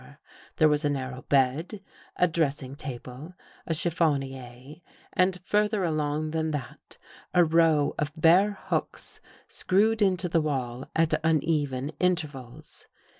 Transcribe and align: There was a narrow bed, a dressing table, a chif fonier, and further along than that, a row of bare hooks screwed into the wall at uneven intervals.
There 0.55 0.67
was 0.67 0.83
a 0.83 0.89
narrow 0.89 1.21
bed, 1.21 1.79
a 2.15 2.27
dressing 2.27 2.75
table, 2.75 3.35
a 3.67 3.73
chif 3.73 3.93
fonier, 3.93 4.81
and 5.13 5.39
further 5.43 5.83
along 5.83 6.31
than 6.31 6.49
that, 6.49 6.97
a 7.35 7.45
row 7.45 7.93
of 7.99 8.11
bare 8.15 8.57
hooks 8.63 9.19
screwed 9.47 10.01
into 10.01 10.27
the 10.27 10.41
wall 10.41 10.89
at 10.95 11.13
uneven 11.23 11.89
intervals. 11.99 12.87